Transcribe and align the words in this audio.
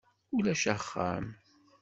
Ulac 0.35 0.63
axxam. 0.73 1.25